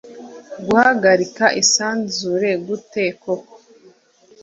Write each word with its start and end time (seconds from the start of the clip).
Guhagarika 0.67 1.45
isanzure 1.61 2.49
gute 2.65 3.05
koko 3.21 3.53
vuga 3.63 3.89